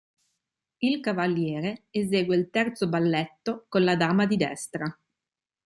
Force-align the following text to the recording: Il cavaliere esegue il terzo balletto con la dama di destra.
Il 0.79 0.99
cavaliere 0.99 1.83
esegue 1.91 2.35
il 2.35 2.49
terzo 2.49 2.87
balletto 2.89 3.67
con 3.69 3.83
la 3.83 3.95
dama 3.95 4.25
di 4.25 4.35
destra. 4.35 4.97